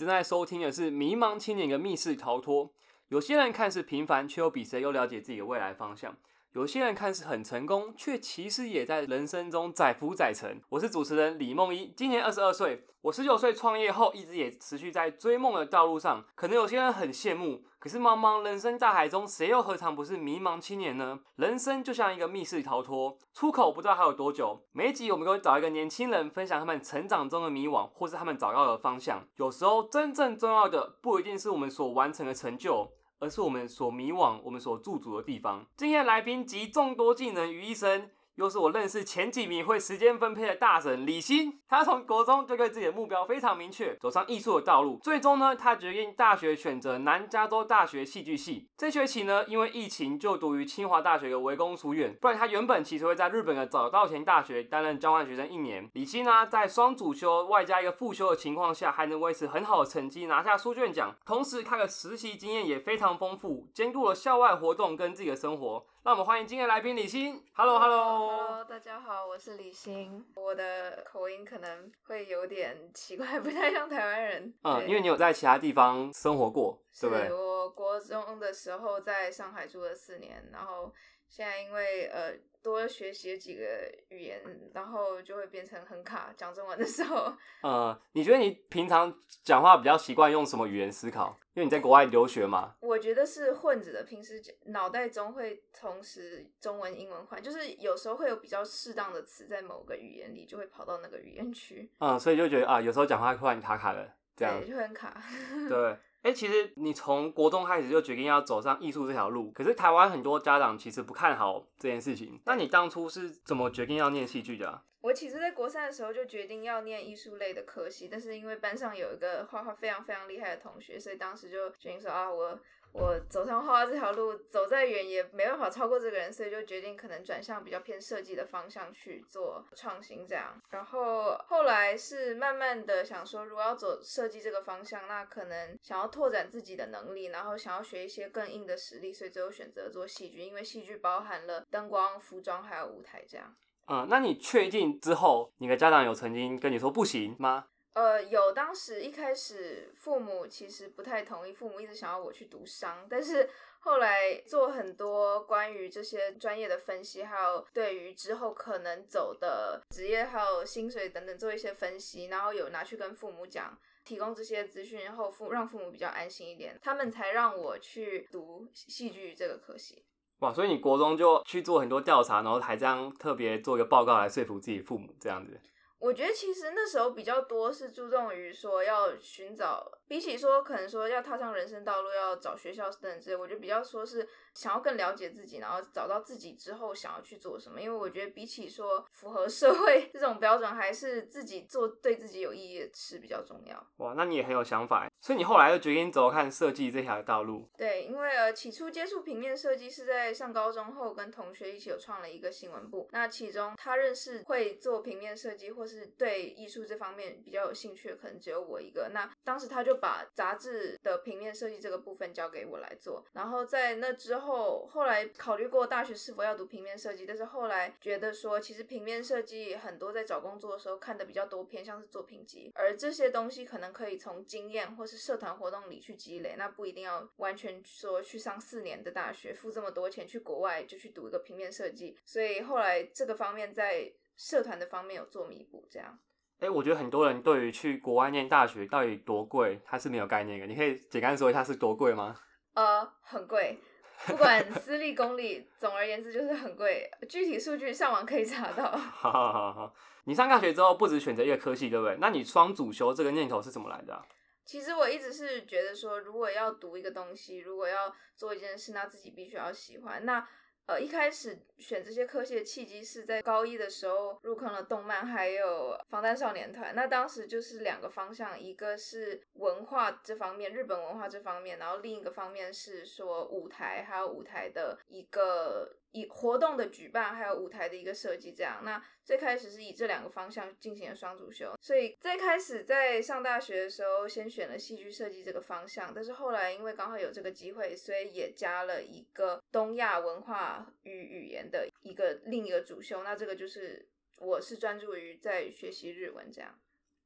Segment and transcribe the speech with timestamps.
[0.00, 2.66] 正在收听的是《迷茫青年的密室逃脱》。
[3.08, 6.12] 有些人看似平凡，却又比谁都了解自己的未来方向；
[6.52, 10.60] 有些人看似很成功，却其实也在人生中载浮载沉。
[10.68, 12.84] 我是主持人李梦一，今年二十二岁。
[13.02, 16.24] 我十九岁创业后，一直也持续在追梦的道路上。
[16.34, 21.20] 可能有些人很羡慕，可是茫茫人生大海中，谁又何尝不是迷茫青年呢？
[21.36, 24.60] 人生就像一个密室逃脱，出口不知道还有多久。
[24.72, 29.24] 每一集我们都会找一个年轻人分享他们成长中的迷惘，或是他们找到的方向。
[29.36, 32.90] 有时候，真正重要的不一定是我们所完成的成就。
[33.20, 35.64] 而是我们所迷惘、我们所驻足的地方。
[35.76, 38.10] 今天的来宾集众多技能于一身。
[38.36, 44.98] 又是我认识前几名会时间分配的大神李欣，他从国中就对自己的目标非常明确，走上艺术的道路。
[45.02, 48.68] 最终呢，他决定大学选择南加州大学戏剧系。
[48.78, 55.90] 这学期呢，因为疫情就读于清华大学的围攻书院，不然他原本其实会在日本的早稻田大学担任交换学生一年。
[55.92, 61.14] 李欣呢，在双主修外加一个副修的情况下，还能维持很好的成绩，拿下书卷奖。
[61.26, 65.84] 同时，他的实习经验也非常丰富，兼顾了校外活动跟自己的生活。
[66.02, 67.44] 那我们欢迎今天来宾李欣。
[67.52, 70.24] Hello，Hello，大家好，我是李欣。
[70.34, 74.54] 我的口音可能会有点奇怪，不太像台湾人。
[74.62, 77.30] 嗯，因为你有在其他地方生活过，对不对？
[77.30, 80.90] 我国中的时候在上海住了四年，然后
[81.28, 82.32] 现在因为呃。
[82.62, 83.62] 多学习几个
[84.08, 84.40] 语言，
[84.74, 86.32] 然后就会变成很卡。
[86.36, 91.36] 讲中文的时候， 呃，你觉得你平常讲话比较习惯用什么语言思考？
[91.54, 92.74] 因为你在国外留学嘛。
[92.80, 101.90] 我觉得是混着的，平时脑袋中会同时中文、英文换，就是有时候会有比较适当的词在某个语言里，就会跑到那个语言区。
[101.98, 105.20] 嗯，所以就觉得啊，有时候讲话突然卡卡的，这样就很卡。
[105.68, 105.96] 对。
[106.22, 112.40] 哎，其实你从国中开始就决定要走上艺术这条路，可是台湾很多家长其实不看好这件事情。
[112.44, 114.82] 那你当初是怎么决定要念戏剧的？
[115.00, 122.58] 我其实，在国三的时候就决定要念艺术类的科系，但是因为班上有一个画画非常非常厉害的同学，所以当时就决定说啊，我。
[122.92, 130.60] 我走上画画这条路，走再远也没办法超过这个人，所以就决定可能转向比较偏设计的方向去做创新这样。
[130.70, 143.54] 然后后来是慢慢的想说，如果要走设计这个方向，那可能想要拓展自己的能力，然后想要学一些更硬的实力，所以最后选择做戏剧，因为戏剧包含了灯光、服装还有舞台这样。
[143.86, 147.66] 嗯，那你确定之后，你的家长有曾经跟你说不行吗？
[147.92, 170.04] 呃，有，当时一开始父母其实不太同意，父母一直想要我去读商，但是后来做很多关于这些专业的分析，还有对于之后可能走的职业还有薪水等等做一些分析，然后有拿去跟父母讲，提供这些资讯然后，父让父母比较安心一点，他们才让我去读戏剧这个科系。
[170.38, 175.60] 哇，所以你国中就去做很多调查，然后还这样特别做一个报告来说服自己父母这样子。
[176.00, 187.78] 我觉得其实那时候比较多是注重于说要寻找，比起说可能说要踏上人生道路要找学校等之类，我觉得比较说是想要更了解自己，然后找到自己之后想要去做什么。
[187.78, 193.86] 因为我觉得比起说符合社会这种标准，还是自己做对自己有意义的事比较重要。
[193.98, 197.68] 哇，那你也很有想法，所以你后来就决定走看设计这条道路。
[197.76, 203.06] 对，因为呃起初接触平面设计是在上高中后，跟同学一起有创了一个新闻部。
[203.12, 209.10] 那其中他认识会做平面设计或是对艺术这方面比较有兴趣的，可能只有我一个。
[209.12, 213.24] 那当时他就把杂志的平面设计这个部分交给我来做。
[213.32, 232.16] 然后在那之后，后来考虑过大学是否要读平面设计，但是后来觉得说，其实平面设计很多在找工作的时候看的比较多，偏向是作品集，而这些东西可能可以从经验或是社团活动里去积累，那不一定要完全说去上四年的大学，付这么多钱去国外就去读一个平面设计。
[232.24, 236.18] 所以后来这个方面在社团的方面有做弥补，这样。
[236.60, 240.66] 哎，我觉得很多人对于去国外念大学到底多贵，他是没有概念的。
[240.66, 242.34] 你可以简单说一下是多贵吗？
[242.72, 243.78] 呃，很贵，
[244.26, 247.10] 不管私立公立，总而言之就是很贵。
[247.28, 248.84] 具体数据上网可以查到。
[248.96, 249.94] 好好好好，
[250.24, 252.16] 你上大学之后不止选择一个科系，对不对？
[252.18, 254.24] 那你双主修这个念头是怎么来的？
[254.64, 260.24] 其实我一直是觉得说，如果要读一个东西，如果要做一件事，那自己必须要喜欢。
[260.24, 260.46] 那
[260.90, 266.92] 呃，一开始选这些科系的契机是在高一的时候入坑了动漫，还有防弹少年团。
[266.96, 275.96] 那当时就是两个方向，一个是文化这方面，日本文化这方面，然后另一个方面是说舞台，还有舞台的一个。
[276.12, 278.82] 以活动的举办还有舞台的一个设计，这样。
[278.84, 286.12] 那最开始是以这两个方向进行了双主修，所以最开始在上大学的时候，先选了戏剧设计这个方向。
[286.14, 293.22] 但是后来因为刚好有这个机会，所以也加了一个东亚文化与语言的一个另一个主修。
[293.22, 294.08] 那这个就是
[294.38, 296.74] 我是专注于在学习日文这样。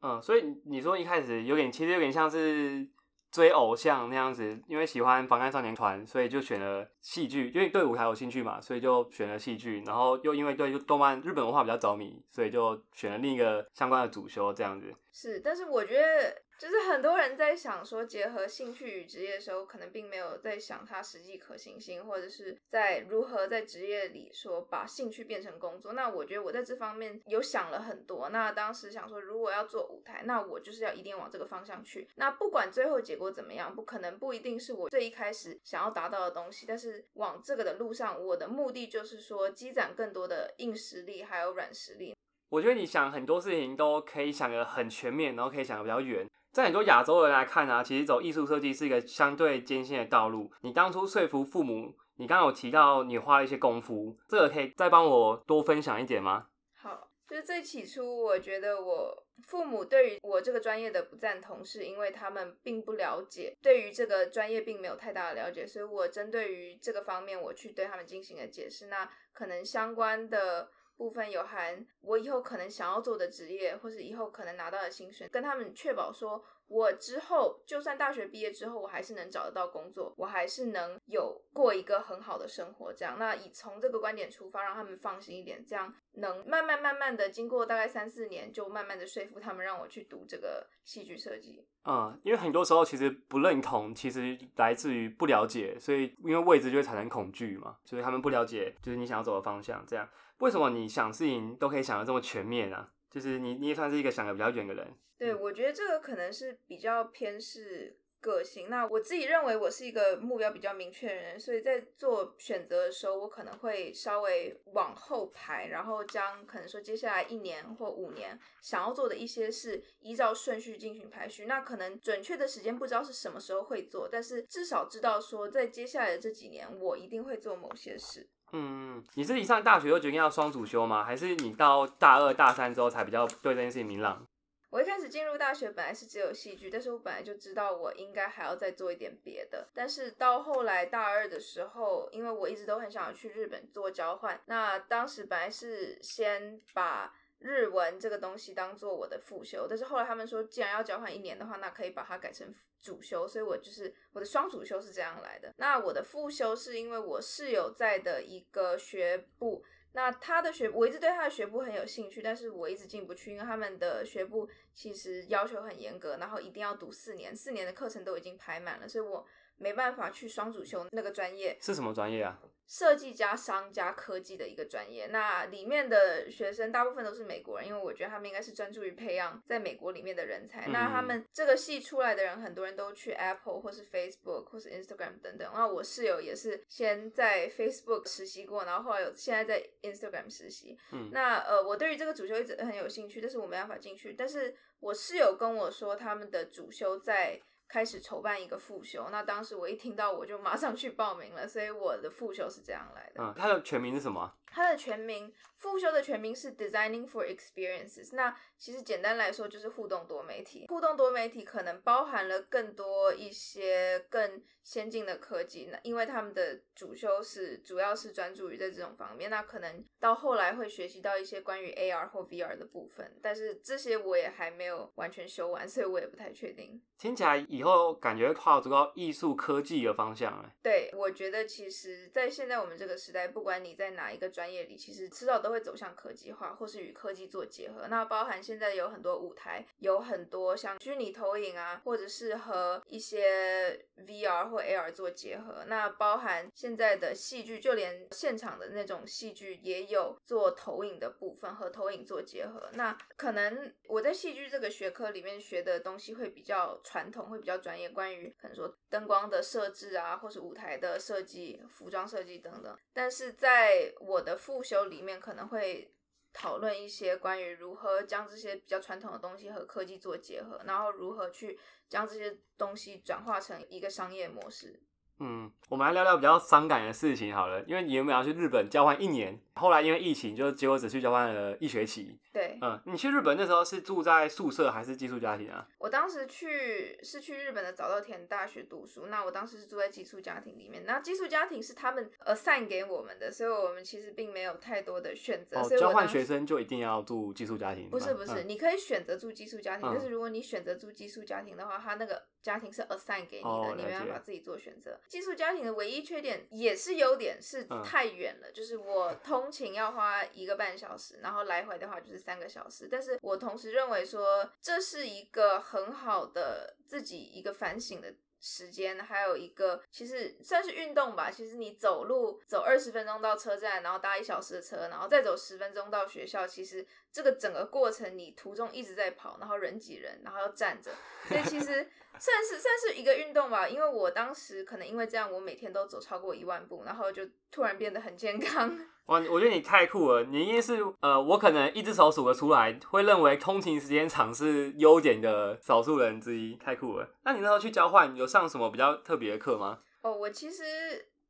[0.03, 2.87] 嗯，所以你说一开始有点，其实有点像是
[3.35, 9.83] 追偶像那样子，因为喜欢防弹少年团，所以就选了戏剧，因为对舞台有兴趣嘛，所以就选了戏剧。
[9.85, 14.95] 然后又因为对动漫日本文化比较着迷，所以就选了另一个相关的主修这样子。
[15.11, 16.44] 是，但是我觉得。
[16.59, 25.93] 就是很多人在想说，结合兴趣与职业的时候，可能并没有在想它实际可行性，或者是在如何在职业里说把兴趣变成工作。
[25.93, 28.29] 那我觉得我在这方面有想了很多。
[28.31, 32.09] 那当时想说，如果要做舞台，那我就是要一定往这个方向去。
[32.17, 36.65] 那不管最后结果怎么样，不可能不一定是我最一开始想要达到的东西。
[36.67, 42.17] 但是往这个的路上，我的目的就是说积攒更多的硬实力还有软实力。
[42.55, 46.25] 我觉得你想很多事情都可以想得很全面，然后可以想得比较远。
[46.53, 50.49] 在很多亚洲人来看啊，其实走艺术设计是一个相对艰辛的道路。
[50.61, 56.47] 你当初说服父母，你刚刚有提到你花了一些功夫，这个可以再帮我多分享一点吗？
[56.81, 59.13] 好，就是最起初，我觉得我
[59.49, 68.87] 父母对于我这个专业的不赞同，是因为他们并不了解，对于这个专业并没有太大的了解，所以我针对于这个方面，我去对他们进行了解释。
[68.87, 70.69] 那可能相关的。
[70.97, 82.93] 部分有含我以后可能想要做的职业，或是以后可能拿到的薪水，跟他们确保说，我之后就算大学毕业之后，我还是能找得到工作，我还是能有过一个很好的生活。
[82.93, 91.67] 这样，那以从这个观点出发，让他们放心一点，这样能慢慢慢慢的经过大概三四年，就慢慢的说服他们让我去读这个戏剧设计。
[91.87, 100.09] 嗯，因为很多时候其实不认同，其实来自于不了解，所以因为未知就会产生恐惧嘛，所以他们不了解，就是你想要走的方向，这样。
[100.39, 102.89] 为什么你想事情都可以想的这么全面啊？
[103.11, 104.87] 就是你你也算是一个想的比较远的人。
[105.17, 108.69] 对，我觉得这个可能是比较偏是个性。
[108.69, 121.47] 那我自己认为我是一个目标比较明确的人，所以在做选择的时候，我可能会稍微往后排，然后将可能说接下来一年或五年想要做的一些事依照顺序进行排序。
[121.47, 128.29] 那可能准确的时间不知道是什么时候会做，但是至少知道说在接下来的这几年，我一定会做某些事。
[128.57, 131.03] 嗯，你是一上大学就决定要双主修吗？
[131.03, 134.25] 还是你到大二大三之后才比较对这件事情明朗？
[134.71, 139.67] 我一开始进入大学本来是只有戏剧，但是我本来就知道我应该还要再做一点别的。
[139.75, 147.13] 但是到后来大二的时候，因为我一直都很想去日本做交换，那当时本来是先把。
[147.39, 152.47] 日文这个东西当做我的副修，但是后来他们说，既然要交换一年的话，那可以把它改成
[152.81, 155.53] 主修，所以我就是我的双主修是这样来的。
[155.59, 169.27] 那我的副修是因为我室友在的一个学部，那他的学我一直对他的学部很有兴趣，但是我一直进不去，因为他们的学部其实要求很严格，然后一定要读四年，四年的课程都已经排满了，所以我
[169.57, 171.57] 没办法去双主修那个专业。
[171.61, 172.41] 是什么专业啊？
[172.67, 180.69] 设计加商加科技的一个专业，那里面的学生大部分都是美国人，因为我觉得他们应该是专注于培养在美国里面的人才。
[180.69, 185.51] 那他们这个系出来的人，很多人都去 Apple 或是 Facebook 或是 Instagram 等等。
[185.53, 190.79] 那我室友也是先在 Facebook 实习过，然后后来有现在在 Instagram 实习。
[190.93, 194.15] 嗯，那呃，我对于这个主修一直很有兴趣，但是我没办法进去。
[194.15, 197.41] 但是我室友跟我说，他们的主修在。
[197.75, 203.21] 开始筹办一个复修，那当时我一听到我就马上去报名了，所以我的复修是这样来的。
[203.21, 204.33] 嗯，它的全名是什么？
[204.55, 208.15] 它的全名复修的全名是 Designing for Experiences。
[208.15, 210.67] 那其实简单来说就是互动多媒体。
[210.69, 215.69] 互动多媒体可能包含了更多一些更先进的科技。
[215.73, 223.19] 那因为他们的主修是主要是专注于在这种方面，那可能到后来会学习到一些关于 AR 或 VR 的部分。
[223.21, 226.81] 但是这些我也还没有完全修完，所以我也不太确定。
[226.97, 230.57] 听起来以后感觉跨足到艺术科技的方向哎。
[230.63, 237.87] 对，我觉得其实，在现在我们这个时代，不管你在哪一个专专业里其实迟早都会走向科技化，或是与科技做结合。
[237.89, 245.65] 那包含现在有很多舞台，有很多像虚拟投影啊，或者是和一些 VR 或 AR 做结合。
[245.67, 252.69] 那包含现在的戏剧，就连现场的那种戏剧也有做投影的部分，和投影做结合。
[252.75, 262.77] 那可能我在戏剧这个学科里面学的东西会比较传统，会比较专业，关于可能说灯光的设置啊，或是舞台的设计、服装设计等等。
[262.93, 265.95] 但是在我的复修里面可能会
[266.33, 274.83] 讨论一些关于如何将这些比较传统的东西和科技做结合，然后如何去将这些东西转化成一个商业模式。
[275.21, 282.19] 嗯，我们来聊聊比较伤感的事情好了，因为你原本要去日本交换一年，后来因为疫情，就结果只去交换了一学期。
[282.33, 285.67] 对，嗯，你去日本那时候是住在宿舍还是寄宿家庭啊？
[285.79, 295.61] 我当时去是去日本的早稻田大学读书，那我当时是住在寄宿家庭里面，那寄宿家庭是他们 assign 给我们的，所以我们其实并没有太多的选择。
[295.61, 297.89] 哦，所以交换学生就一定要住寄宿家庭？
[297.89, 305.01] 不是不是，嗯你可以选择住寄宿家庭，嗯但是如果你选择住寄宿家庭的话，他那个家庭是 assign 给你的，哦你没办法自己做选择。
[305.09, 312.87] 寄宿家庭的唯一缺点也是优点，是嗯太远了，就是我通勤要花一个半小时，然后来回的话就是三个小时。
[312.91, 318.15] 但是我同时认为说这是一个很好的自己一个反省的。
[318.47, 321.31] 时间还有一个，其实算是运动吧。
[321.31, 330.91] 其实你走路走二十分钟到车站，然后搭一小时的车，然后再走十分钟到学校，其实这个整个过程你途中一直在跑，然后人挤人，然后要站着，
[331.27, 331.67] 所以其实
[332.21, 333.67] 算是算是一个运动吧。
[333.67, 338.79] 因为我当时可能因为这样，我每天都走超过一万步，然后就突然变得很健康。
[339.07, 347.07] 哇，我觉得你太酷了，你应该是呃，我可能一只手数得出来，会认为通勤时间长是优点的少数人之一，太酷了。
[347.23, 349.79] 那你那时候去交换有上什么比较特别的课吗？
[350.01, 350.65] 哦，我其实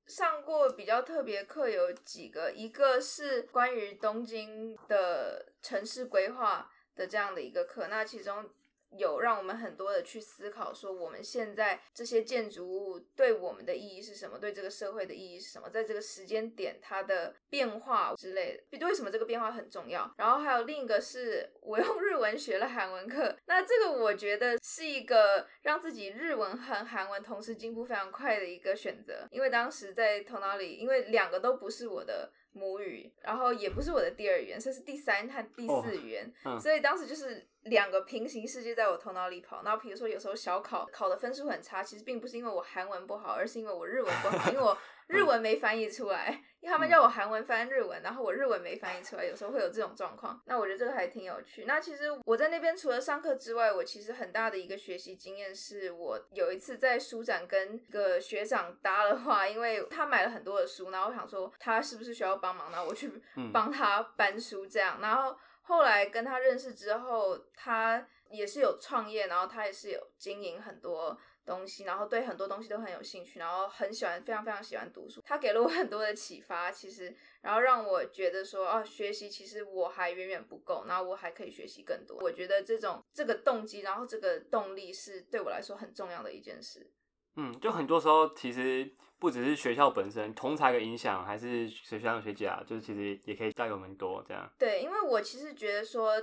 [0.06, 8.44] 上过比较特别课有几个，一个是关于东京的城市规划的这样的一个课，那其中
[8.96, 20.12] 有让我们很多的去思考，说我们现在这些建筑物对我们的意义是什么，对这个社会的意义是什么，在这个时间点它的变化之类的，为什么这个变化很重要？
[20.16, 32.32] 然后还有另一个是我用日文学了韩文课，那这个我觉得是一个让自己日文和韩文同时进步非常快的一个选择，因为当时在头脑里，因为两个都不是我的。
[32.56, 39.62] 母语，然后也不是我的第二语言，这是第三和第哦四语言，嗯所以当时就是两个平行世界在我头脑里跑。
[39.62, 46.30] 然后比如说有时候小考考的分数很差，其实并不是因为我韩文不好，而是因为我日文不好，因为我 日文没翻译出来，
[46.60, 50.40] 因为他们叫我韩文翻日文，然后我日文没翻译出来，有时候会有这种状况。
[50.46, 51.66] 那我觉得这个还挺有趣。
[51.66, 75.22] 那其实我在那边除了上课之外，我其实很大的一个学习经验是我有一次在书展跟一个学长搭了话，因为他买了很多的书，然后我想说他是不是需要帮忙，然后我去嗯帮他搬书这样，然后后来跟他认识之后，他也是有创业，然后他也是有经营很多东西，然后对很多东西都很有兴趣，然后很喜欢，非常非常喜欢读书。
[75.24, 82.18] 他给了我很多的启发，其实，然后让我觉得说，哦，学习其实我还远远不够，然后我还可以学习更多。
[82.20, 86.90] 我觉得这种这个动机，然后这个动力是对我来说很重要的一件事。
[87.36, 94.50] 嗯，就很多时候其实不只是学校本身同才的影响，还是学校的学姐啊，就是其实也可以带给我们多这样。
[94.58, 96.14] 对，因为我其实觉得说，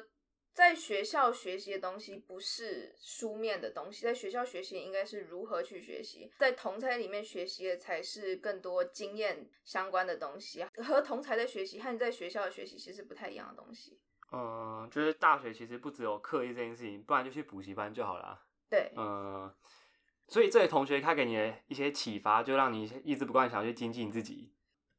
[0.54, 14.00] 在学校学习的东西不是书面的东西，在学校学习应该是如何去学习，在同才里面学习的才是更多经验相关的东西，和同才的学习和你在学校的学习其实不太一样的东西。
[14.32, 18.24] 嗯，就是大学其实不只有课业这件事情，不然就去补习班就好了。
[18.24, 19.54] 啊对，嗯，
[20.32, 24.50] 所以这位同学他给你的一些启发，就让你一直不断想要去精进自己。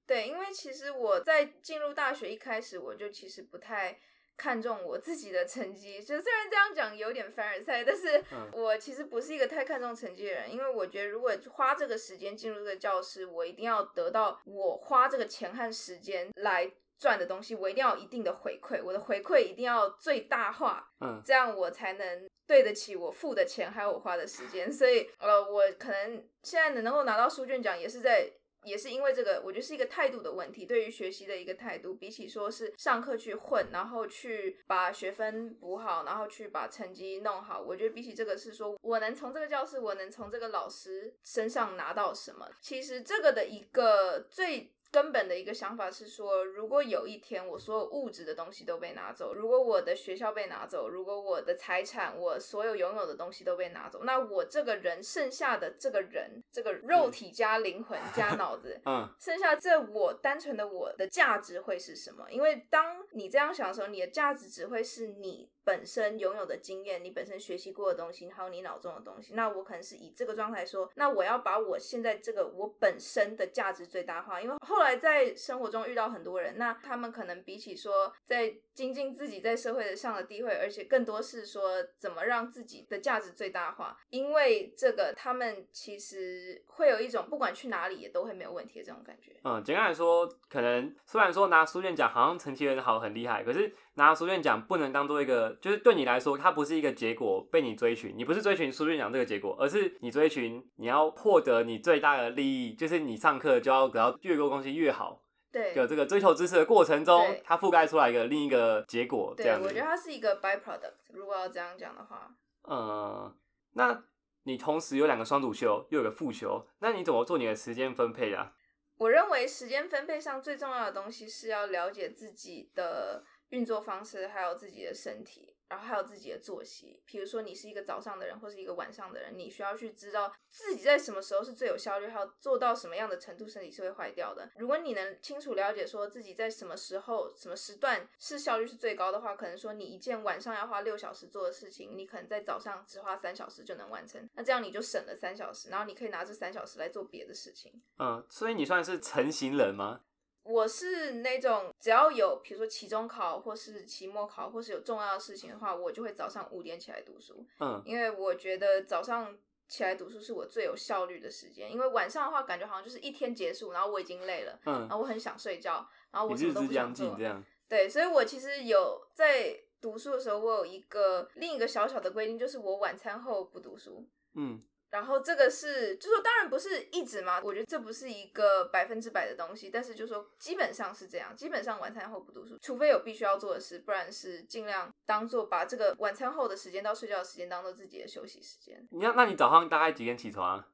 [0.07, 3.99] 对，因为其实我在进入大学一开始，我就其实不太
[4.37, 6.03] 看重我自己的成绩。
[6.03, 16.71] 就虽然这样讲有点凡尔赛，但是嗯我其实不是一个太看重成绩的人，因为我觉得如果花这个时间进入这个教室，我一定要得到我花这个钱和时间来
[17.02, 24.73] 赚的东西，我一定要有一定的回馈，我的回馈一定要最大化，嗯这样我才能对得起我付的钱还有我花的时间。
[24.73, 28.30] 所以呃，我可能现在能够拿到书卷奖，也是在。
[28.64, 42.49] 也是因为这个，我觉得是一个态度的问题，对于学习的一个态度，比起说是上课去混，然后去把学分补好，然后去把成绩弄好，我觉得比起这个是说我能从这个教室，我能从这个老师身上拿到什么。
[42.61, 62.31] 其实这个的一个最根本的一个想法是说，如果有一天我所有物质的东西都被拿走，如果我的学校被拿走，如果我的财产，我所有拥有的东西都被拿走，那我这个人剩下的这个人，这个肉体加灵魂 加脑子，嗯剩下这我单纯的我的价值会是什么？
[62.31, 69.35] 因为当你这样想的时候，你的价值只会是你本身拥有的经验，你本身学习过的东西，还有你脑中的东西。
[69.35, 74.40] 那我可能是以这个状态说，那我要把我现在这个我本身的价值最大化。
[74.40, 83.97] 因为后来在生活中遇到很多人，那他们可能比起说在精进自己在社会上的地位，而且更多是说怎么让自己的价值最大化。
[84.11, 89.33] 因为这个，他们其实会有一种不管去哪里也都会没有问题的这种感觉。
[89.45, 105.23] 嗯，简单来说，可能虽然说拿书卷奖好像成绩很好很厉害，可是拿书卷奖不能当做一个，就是对你来说，它不是一个结果被你追寻，你不是追寻书卷奖这个结果，而是你追寻你要获得你最大的利益，就是你上课就要得到越多东西越好。
[105.53, 109.85] 对，有这个追求知识的过程中，它覆盖出来一个另一个结果，这对，样子我觉得。
[109.85, 110.95] 它是一个 byproduct。
[111.13, 113.37] 如果要这样讲的话，呃，
[113.75, 114.03] 那
[114.45, 118.55] 你同时有两个双主修，又有个副修，那你怎么做你的时间分配啊？
[118.97, 127.02] 我认为时间分配上最重要的东西是要了解自己的运作方式，还有自己的身体，然后还有自己的作息。
[127.04, 134.50] 比如说，你是一个早上的人，或是一个晚上的人，你需要去知道自己在什么时候是最有效率，还有做到什么样的程度，身体是会坏掉的。
[134.56, 144.26] 如果你能清楚了解说自己在什么时候、什么时段是效率是最高的话，可能说你一件晚上要花六小时做的事情，你可能在早上只花三小时就能完成。
[144.35, 147.82] 那这样你就省了三小时，然后你可以拿这三小时来做别的事情。
[147.99, 150.00] 嗯，所以你算是成型人吗？
[150.45, 159.37] 我是那种只要有比如说期中考或是期末考或是有重要的事情的话，我就会早上五点起来读书，嗯因为我觉得早上
[159.69, 161.71] 起来读书是我最有效率的时间。
[161.73, 167.23] 因为晚上的话，感觉好像就是一天结束，然后我已经累了，然嗯，后我很想睡觉，然后我什么都不想做这。
[167.23, 167.43] 样。
[167.69, 174.07] 对，所以我其实有在读书的时候，我有一个另一个小小的规定，就是我晚餐后不读书。
[174.35, 174.61] 嗯
[174.93, 188.87] 然后这个是，就说当然不是一直嘛，我觉得这不是一个百分之百的东西，但是就说基本上是这样，基本上晚餐后不读书，除非有必须要做的事，不然是尽量当做把这个晚餐后的时间到睡觉的时间当做自己的休息时间。
[188.91, 190.69] 你要，那你早上大概几点起床啊？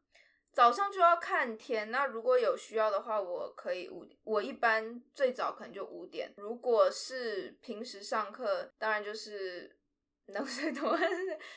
[0.53, 6.35] 早上就要看天，那如果有需要的话，我可以五，我一般最早可能就五点。
[6.39, 9.79] 如果是平时上课，当然就是
[10.27, 11.01] 能 睡多晚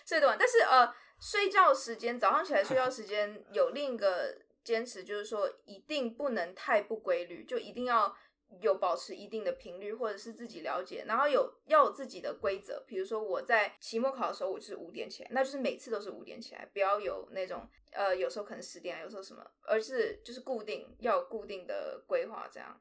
[0.06, 8.14] 睡多晚，但是呃，睡觉时间早上起来睡觉时间有另一个坚持，就是说一定不能太不规律，就一定要。
[8.60, 12.84] 有保持一定的频率，或者是自己了解，然后有要有自己的规则。
[12.86, 22.78] 比如说我在期末考的时候，我就是五点起来，那就是每次都是五点起来，不要有那种呃，有时候可能十点，有时候什么，而是就是固定要有固定的规划这样。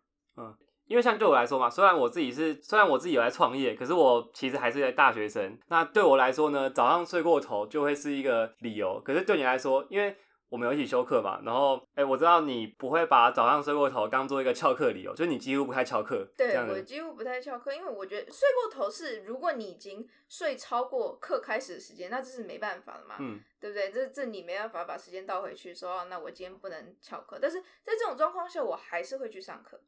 [0.91, 5.57] 因为像对我来说嘛，虽然我自己是，虽然我自己有在创业，可是我其实还是在大学生。
[5.69, 9.01] 那对我来说呢，早上睡过头就会是一个理由。
[9.05, 10.17] 可是对你来说，因为
[10.49, 16.69] 我们有一起修课嘛，然后，哎、我知道你不会把早上睡过头当做一个翘课理由，就是你几乎不太翘课，这对。
[16.69, 23.93] 我几乎不太翘课，因为我觉得睡过头是，如果你已经睡超过课开始的时间，那这是没办法的嘛，嗯，对不对？
[23.93, 27.39] 这这你没办法把时间倒回去说，哦那我今天不能翘课。
[27.41, 29.81] 但是在这种状况下，我还是会去上课。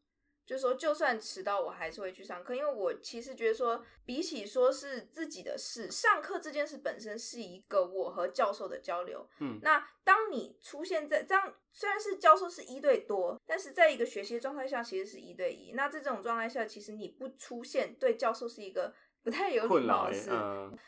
[0.44, 9.28] 就是说，就算迟到，我还是会去上课，因为我其实觉得说，比起说是自己的事，上课这件事本身是一个我和教授的交流。
[9.40, 15.72] 嗯那当你出现在这样，虽然是教授是一对多，但是在一个学习的状态下，其实是一对一。
[15.72, 20.31] 那在这种状态下，其实你不出现，对教授是一个不太有礼困扰哎、貌的事。
[20.33, 20.78] 嗯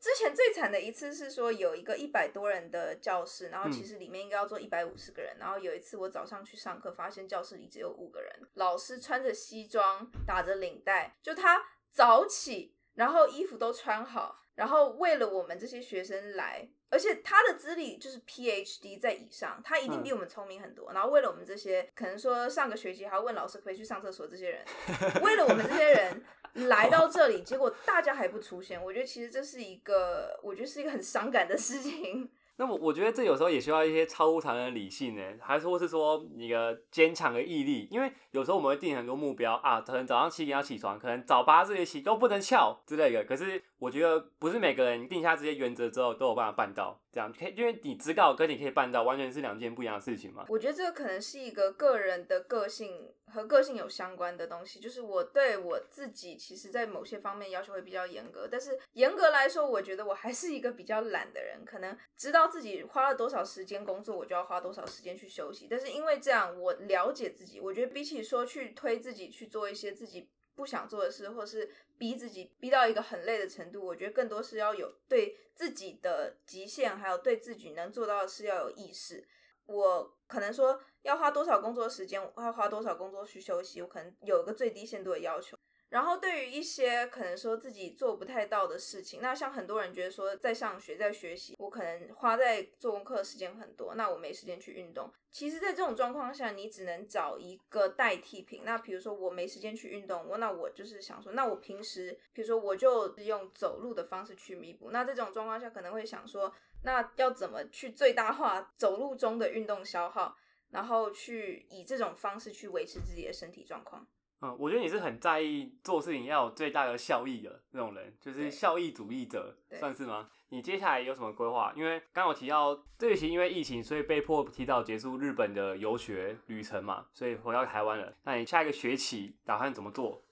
[0.00, 16.70] 之前最惨的一次是说有一个一百多人的教室，然后嗯其实里面应该要坐一百五十个人，然后有一次我早上去上课，发现教室里只有五个人，老师穿着西装，打着领带，就他早起，然后衣服都穿好，然后为了我们这些学生来。
[16.90, 20.92] 而且他的资历就是 PhD 在以上，他一定比我们聪明很多。
[20.92, 24.64] 然后为了我们这些，可能说上个学期还要问老师可不可以去上厕所这些人，
[25.22, 26.22] 为了我们这些人
[26.68, 32.28] 来到这里，结果大家还不出现，我觉得其实这是一个，我觉得是一个很伤感的事情。
[32.56, 43.24] 那我我觉得这有时候也需要一些超乎常人的理性呢，还是或是说你的坚强的毅力，因为有时候我们会定很多目标啊，可能早上七点要起床，可能早八这些起都不能翘之类的。
[43.24, 50.44] 可是我觉得不是每个人定下这些原则之后都有办法办到，这样可以，因为你知道跟你可以办到完全是两件不一样的事情嘛。
[50.50, 65.66] 我觉得这个可能是一个个人的个性和个性有相关的东西，就是我对我自己其实，在某些方面要求会比较严格，但是严格来说，我觉得我还是一个比较懒的人，可能知道自己花了多少时间工作，我就要花多少时间去休息。
[65.70, 70.28] 但是因为这样，我了解自己，我觉得比起说去推自己去做一些自己
[70.60, 79.26] 不想做的事，或是逼自己逼到一个很累的程度，我觉得更多是要有对自己的极限，还有对自己能做到的事要有意识。
[79.64, 85.56] 我可能说要花多少工作时间，要花多少工作去休息，我可能有一个最低限度的要求。
[85.90, 95.12] 然后对于一些可能说自己做不太到的事情，那像很多人觉得说在上学在学习，我可能花在做功课的时间很多，那我没时间去运动。
[95.32, 98.62] 其实，在这种状况下，你只能找一个代替品。
[98.64, 104.90] 那比如说我没时间去运动，我那我就是想说，那我平时比如说我就用走路的方式去弥补。
[104.92, 106.52] 那这种状况下可能会想说，
[106.84, 110.36] 那要怎么去最大化走路中的运动消耗，
[110.70, 114.06] 然后去以这种方式去维持自己的身体状况。
[114.42, 120.30] 嗯，我觉得你是很在意做事情要有最大的效益的那种人，就是效益主义者，算是吗？
[120.48, 121.72] 你接下来有什么规划？
[121.76, 128.16] 因为刚刚有提到这学期因为疫情，所以被迫提早结束日本的游学旅程嘛，所以回到台湾了。
[128.24, 130.24] 那你下一个学期打算怎么做？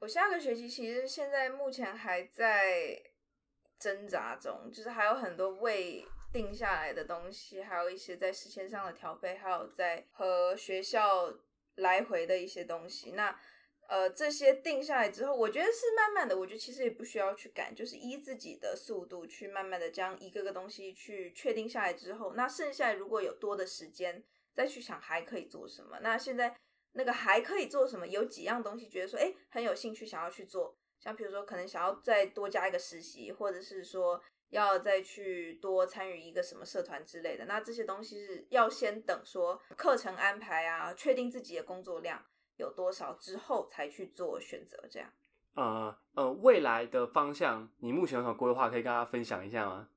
[0.00, 3.02] 我下个学期其实现在目前还在
[3.78, 11.32] 挣扎中，就是还有很多未定下来的东西，还有一些在时间上的调配，还有在和学校
[11.78, 13.12] 来回的一些东西。
[13.12, 13.34] 那
[13.88, 26.00] 呃，这些定下来之后，我觉得是慢慢的，我觉得其实也不需要去赶，就是依自己的速度去慢慢的将一个个东西去确定下来之后，那剩下如果有多的时间再去想还可以做什么。
[26.02, 26.54] 那现在
[26.92, 28.06] 那个还可以做什么？
[28.06, 37.44] 有几样东西觉得说，哎，很有兴趣想要去做，像比如说可能想要再多加一个实习，或者是说要再去多参与一个什么社团之类的。
[37.46, 42.22] 那这些东西是要先等说课程安排啊，确定自己的工作量
[42.56, 45.10] 有多少之后才去做选择，这样。
[45.54, 49.88] 呃呃，未来的方向，你目前有什么规划可以跟大家分享一下吗？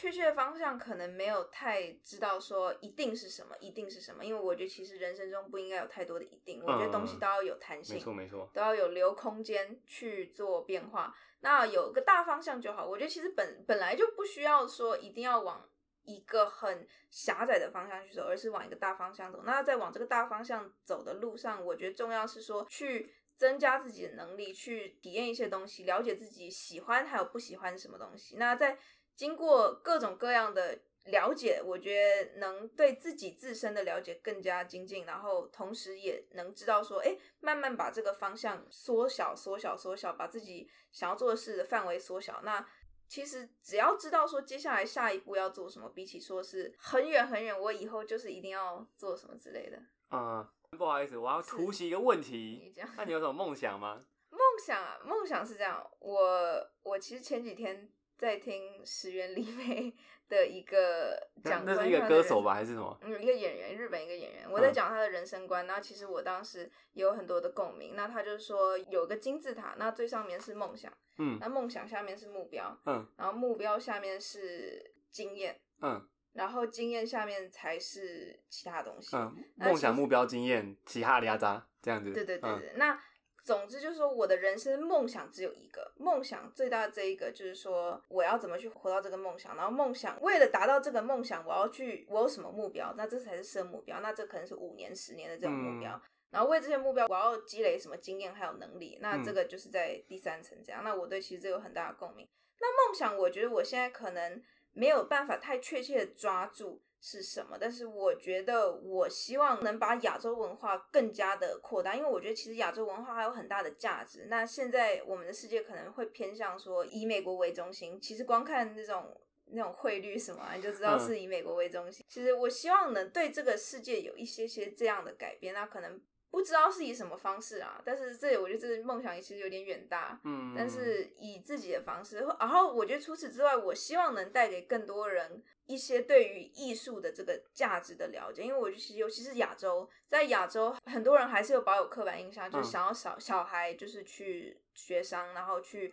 [0.00, 11.14] 确切的方向可能没有太知道说一定是什么，一定是什么，因为我觉得其实人生中不应该有太多的一定，我觉得东西都要有弹性，没错没错，都要有留空间去做变化。
[11.40, 15.68] 那有个大方向就好，我觉得其实本本来就不需要说一定要往
[16.04, 19.42] 一个很狭窄的方向去走，而是往一个大方向走。
[19.44, 28.36] 那在往这个大方向走的路上，我觉得重要是说去增加自己的能力，去体验一些东西，了解自己喜欢还有不喜欢什么东西。
[28.38, 28.78] 那在
[29.20, 42.40] 经过各种各样的了解，我觉得能对自己自身的了解更加精进，然后同时也能知道说，哎，慢慢把这个方向缩小、缩小、缩小，把自己想要做的事的范围缩小。
[42.44, 42.66] 那
[43.06, 49.78] 其实只要知道说接下来下一步要做什么，比起说是很远很远，我以后就是一定要做什么之类的。
[50.12, 54.02] 嗯，不好意思，我要突袭一个问你题，那你有什么梦想吗？
[54.32, 55.86] 梦想啊，梦想是这样。
[55.98, 59.90] 我我其实前几天在听石原里美
[60.28, 62.94] 的一个讲那是一个歌手吧，还是什么？
[63.00, 65.66] 嗯，一个演员，日本一个演员，我在嗯讲他的人生观。
[65.66, 67.94] 然后其实我当时也有很多的共鸣。
[67.96, 79.16] 那他就是说有个金字塔，那最上面是梦想，嗯那梦想下面是目标，嗯然后目标下面是经验，嗯然后经验下面才是其他东西。
[79.16, 82.12] 嗯，梦想、目标、经验，其他俩渣这样子。
[82.12, 83.02] 对对对嗯对，那
[83.50, 95.90] 总之就是说，我的人生梦想只有一个，梦想最大的这一个就是说，我要怎么去活到这个梦想，然后梦想为了达到这个梦想，我要去，我有什么目标，那这才是设目标，那这可能是五年、十年的这种目标。
[95.96, 100.84] 嗯然后为这些目标，我要积累什么经验还有能力，那嗯这个就是在第三层这样。
[100.84, 102.24] 那我对其实这有很大的共鸣。
[102.60, 114.26] 那梦想，我觉得我现在可能没有办法太确切的抓住是什么，但是我觉得我希望能把亚洲文化更加的扩大，因为我觉得其实亚洲文化还有很大的价值。
[114.28, 119.20] 那现在我们的世界可能会偏向说以美国为中心，其实光看那种。
[119.52, 122.06] 那种汇率什么、啊，你就知道嗯是以美国为中心。
[122.08, 145.92] 其实我希望能对这个世界有一些些这样的改变，那可能不知道是以什么方式啊，但是这里我觉得这个梦想其实有点远大，嗯，但是以自己的方式，然后我觉得除此之外，我希望能带给更多人一些对于艺术的这个价值的了解，因为我觉得其实尤其是亚洲，在亚洲很多人还是有保有刻板印象，就想要小小孩就是去学商，然后去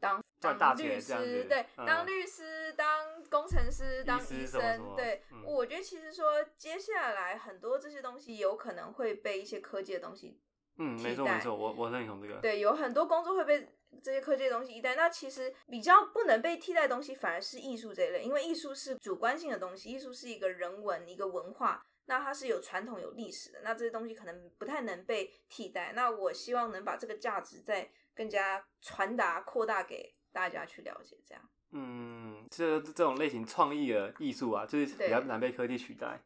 [0.00, 6.24] 当赚大当律师，对，嗯当律师、当工程师、当师医生，对，嗯我觉得其实说
[6.56, 10.40] 接下来很多这些东西有可能会被一些科技的东西
[10.78, 12.38] 嗯，没错没错，我我认同这个。
[12.40, 13.66] 对，有很多工作会被
[14.02, 14.94] 这些科技的东西一代。
[14.94, 23.60] 那其实比较不能被替代的东西，反而是艺术这一类，因为艺术是主观性的东西，艺术是一个人文、一个文化，那它是有传统、有历史的。
[23.62, 25.92] 那这些东西可能不太能被替代。
[25.94, 31.42] 那我希望能把这个价值再更加传达、扩大给大家去了解，这样。
[31.72, 36.20] 嗯，这这种类型创意的艺术啊，就是比较难被科技取代。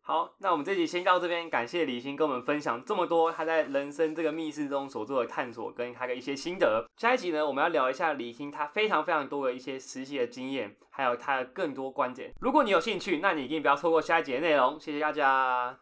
[0.00, 6.84] 好，那我们这集先到这边，感谢李欣跟我们分享这么多他在人生这个密室中所做的探索跟他的一些心得。
[6.96, 12.32] 下一集呢，我们要聊一下李欣他非常非常多的一些实习的经验，还有他的更多观点。
[12.40, 14.78] 如果你有兴趣，那你一定不要错过下一集的内容。
[14.80, 15.78] 谢谢大家。